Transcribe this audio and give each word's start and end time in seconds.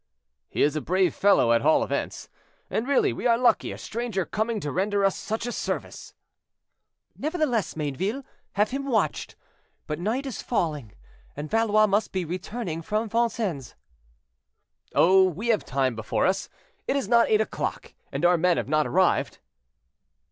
"He 0.49 0.63
is 0.63 0.75
a 0.75 0.81
brave 0.81 1.13
fellow, 1.13 1.53
at 1.53 1.61
all 1.61 1.83
events; 1.83 2.27
and 2.71 2.87
really 2.87 3.13
we 3.13 3.27
are 3.27 3.37
lucky, 3.37 3.71
a 3.71 3.77
stranger 3.77 4.25
coming 4.25 4.59
to 4.61 4.71
render 4.71 5.05
us 5.05 5.15
such 5.15 5.45
a 5.45 5.51
service." 5.51 6.15
"Nevertheless, 7.15 7.75
Mayneville, 7.75 8.23
have 8.53 8.71
him 8.71 8.87
watched. 8.87 9.35
But 9.85 9.99
night 9.99 10.25
is 10.25 10.41
falling, 10.41 10.93
and 11.35 11.51
Valois 11.51 11.85
must 11.85 12.11
be 12.11 12.25
returning 12.25 12.81
from 12.81 13.09
Vincennes." 13.09 13.75
"Oh! 14.95 15.25
we 15.25 15.49
have 15.49 15.63
time 15.65 15.95
before 15.95 16.25
us; 16.25 16.49
it 16.87 16.95
is 16.95 17.07
not 17.07 17.29
eight 17.29 17.39
o'clock, 17.41 17.93
and 18.11 18.25
our 18.25 18.39
men 18.39 18.57
have 18.57 18.67
not 18.67 18.87
arrived." 18.87 19.37